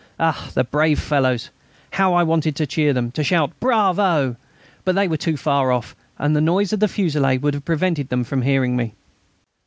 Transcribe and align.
Ah! 0.19 0.49
the 0.55 0.63
brave 0.63 0.99
fellows! 0.99 1.51
How 1.91 2.15
I 2.15 2.23
wanted 2.23 2.55
to 2.55 2.65
cheer 2.65 2.91
them, 2.91 3.11
to 3.11 3.23
shout 3.23 3.51
"Bravo!" 3.59 4.35
But 4.83 4.95
they 4.95 5.07
were 5.07 5.15
too 5.15 5.37
far 5.37 5.71
off, 5.71 5.95
and 6.17 6.35
the 6.35 6.41
noise 6.41 6.73
of 6.73 6.79
the 6.79 6.87
fusillade 6.87 7.43
would 7.43 7.53
have 7.53 7.65
prevented 7.65 8.09
them 8.09 8.23
from 8.23 8.41
hearing 8.41 8.75
me. 8.75 8.95